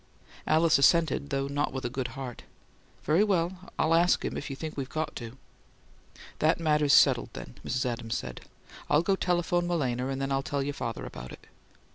[0.47, 2.41] Alice assented, though not with a good heart.
[3.03, 5.37] "Very well, I'll ask him, if you think we've got to."
[6.39, 7.85] "That matter's settled then," Mrs.
[7.85, 8.41] Adams said.
[8.89, 11.45] "I'll go telephone Malena, and then I'll tell your father about it."